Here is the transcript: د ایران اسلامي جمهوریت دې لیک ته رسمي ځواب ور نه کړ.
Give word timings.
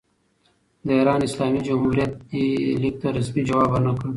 د 0.85 0.87
ایران 0.99 1.21
اسلامي 1.27 1.59
جمهوریت 1.67 2.11
دې 2.29 2.45
لیک 2.81 2.95
ته 3.01 3.07
رسمي 3.17 3.41
ځواب 3.49 3.69
ور 3.71 3.81
نه 3.87 3.93
کړ. 3.99 4.07